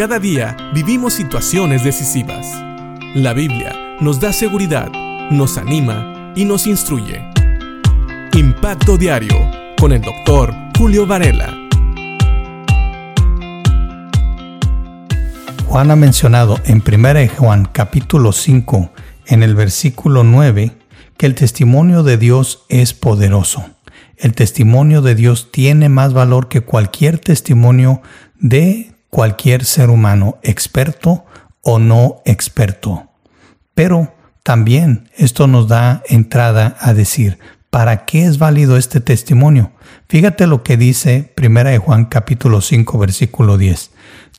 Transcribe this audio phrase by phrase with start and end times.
[0.00, 2.46] Cada día vivimos situaciones decisivas.
[3.14, 4.90] La Biblia nos da seguridad,
[5.30, 7.22] nos anima y nos instruye.
[8.32, 9.36] Impacto Diario
[9.78, 11.54] con el doctor Julio Varela.
[15.66, 18.90] Juan ha mencionado en 1 Juan capítulo 5
[19.26, 20.78] en el versículo 9
[21.18, 23.66] que el testimonio de Dios es poderoso.
[24.16, 28.00] El testimonio de Dios tiene más valor que cualquier testimonio
[28.38, 31.24] de cualquier ser humano, experto
[31.62, 33.08] o no experto.
[33.74, 39.72] Pero también esto nos da entrada a decir, ¿para qué es válido este testimonio?
[40.08, 43.90] Fíjate lo que dice 1 de Juan capítulo 5 versículo 10.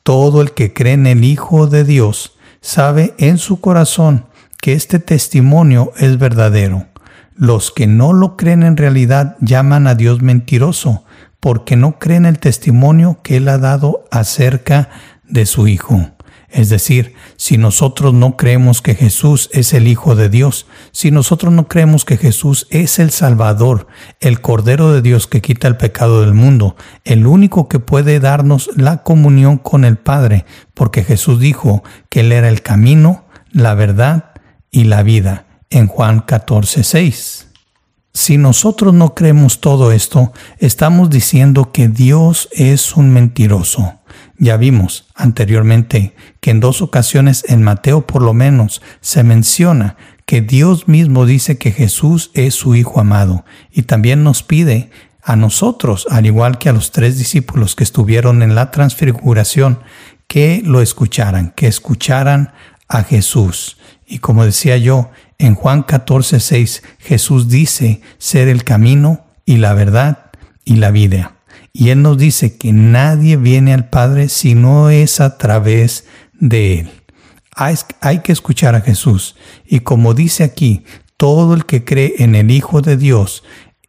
[0.03, 4.26] Todo el que cree en el Hijo de Dios sabe en su corazón
[4.62, 6.88] que este testimonio es verdadero.
[7.35, 11.03] Los que no lo creen en realidad llaman a Dios mentiroso,
[11.41, 14.89] porque no creen el testimonio que Él ha dado acerca
[15.27, 16.11] de su Hijo.
[16.51, 21.53] Es decir, si nosotros no creemos que Jesús es el Hijo de Dios, si nosotros
[21.53, 23.87] no creemos que Jesús es el Salvador,
[24.20, 26.75] el Cordero de Dios que quita el pecado del mundo,
[27.05, 32.33] el único que puede darnos la comunión con el Padre, porque Jesús dijo que Él
[32.33, 34.31] era el camino, la verdad
[34.70, 37.51] y la vida, en Juan 14, 6.
[38.13, 43.99] Si nosotros no creemos todo esto, estamos diciendo que Dios es un mentiroso.
[44.37, 49.95] Ya vimos anteriormente que en dos ocasiones en Mateo por lo menos se menciona
[50.26, 54.89] que Dios mismo dice que Jesús es su Hijo amado y también nos pide
[55.23, 59.79] a nosotros, al igual que a los tres discípulos que estuvieron en la transfiguración,
[60.27, 62.54] que lo escucharan, que escucharan
[62.87, 63.77] a Jesús.
[64.06, 69.73] Y como decía yo, en Juan 14, 6, Jesús dice ser el camino y la
[69.73, 70.31] verdad
[70.66, 71.33] y la vida.
[71.73, 76.06] Y Él nos dice que nadie viene al Padre si no es a través
[76.39, 76.91] de Él.
[77.56, 79.35] Hay, que escuchar a Jesús.
[79.66, 80.85] Y como dice aquí,
[81.17, 83.43] todo el que cree en el Hijo de Dios,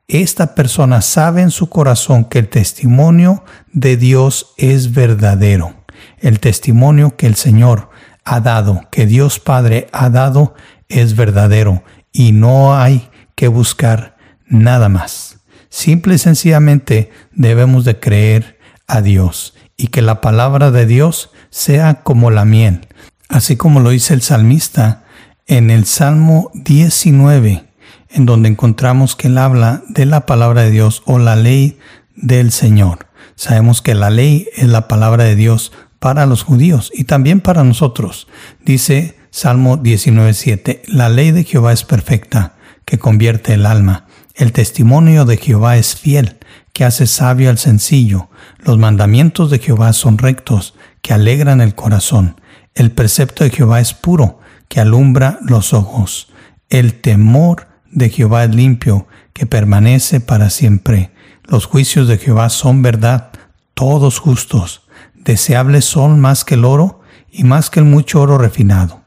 [0.08, 5.74] esta persona sabe en su corazón que el testimonio de Dios es verdadero.
[6.18, 7.90] El testimonio que el Señor
[8.24, 10.54] ha dado, que Dios Padre ha dado,
[10.92, 11.82] es verdadero
[12.12, 14.16] y no hay que buscar
[14.46, 15.38] nada más.
[15.68, 22.02] Simple y sencillamente debemos de creer a Dios y que la palabra de Dios sea
[22.02, 22.86] como la miel,
[23.28, 25.04] así como lo dice el salmista
[25.46, 27.64] en el Salmo 19,
[28.10, 31.78] en donde encontramos que él habla de la palabra de Dios o la ley
[32.14, 33.06] del Señor.
[33.34, 37.64] Sabemos que la ley es la palabra de Dios para los judíos y también para
[37.64, 38.28] nosotros.
[38.64, 42.52] Dice Salmo 19.7, la ley de Jehová es perfecta,
[42.84, 44.04] que convierte el alma.
[44.34, 46.36] El testimonio de Jehová es fiel,
[46.74, 48.28] que hace sabio al sencillo.
[48.58, 52.42] Los mandamientos de Jehová son rectos, que alegran el corazón.
[52.74, 54.38] El precepto de Jehová es puro,
[54.68, 56.30] que alumbra los ojos.
[56.68, 61.10] El temor de Jehová es limpio, que permanece para siempre.
[61.44, 63.30] Los juicios de Jehová son verdad,
[63.72, 64.82] todos justos.
[65.14, 67.00] Deseables son más que el oro
[67.30, 69.01] y más que el mucho oro refinado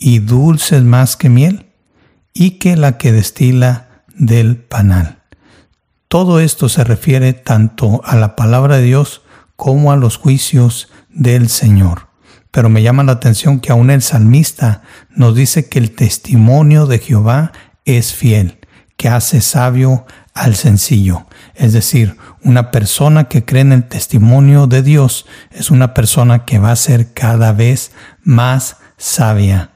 [0.00, 1.66] y dulces más que miel,
[2.32, 5.18] y que la que destila del panal.
[6.08, 9.22] Todo esto se refiere tanto a la palabra de Dios
[9.56, 12.08] como a los juicios del Señor.
[12.50, 16.98] Pero me llama la atención que aún el salmista nos dice que el testimonio de
[16.98, 17.52] Jehová
[17.84, 18.58] es fiel,
[18.96, 21.26] que hace sabio al sencillo.
[21.54, 26.58] Es decir, una persona que cree en el testimonio de Dios es una persona que
[26.58, 27.92] va a ser cada vez
[28.24, 29.70] más sabia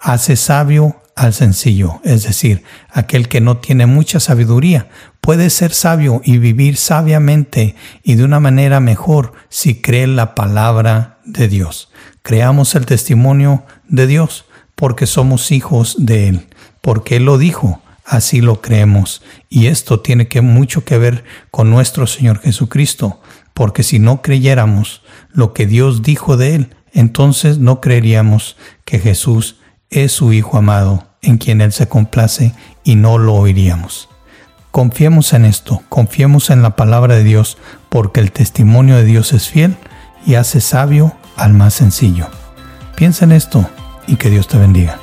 [0.00, 4.88] hace sabio al sencillo, es decir, aquel que no tiene mucha sabiduría,
[5.22, 11.18] puede ser sabio y vivir sabiamente y de una manera mejor si cree la palabra
[11.24, 11.90] de Dios.
[12.22, 16.46] Creamos el testimonio de Dios porque somos hijos de Él,
[16.82, 19.22] porque Él lo dijo, así lo creemos.
[19.48, 23.22] Y esto tiene que mucho que ver con nuestro Señor Jesucristo,
[23.54, 25.02] porque si no creyéramos
[25.32, 29.56] lo que Dios dijo de Él, entonces no creeríamos que Jesús
[29.90, 32.54] es su Hijo amado, en quien Él se complace
[32.84, 34.08] y no lo oiríamos.
[34.70, 37.56] Confiemos en esto, confiemos en la palabra de Dios,
[37.88, 39.76] porque el testimonio de Dios es fiel
[40.26, 42.28] y hace sabio al más sencillo.
[42.94, 43.68] Piensa en esto
[44.06, 44.98] y que Dios te bendiga.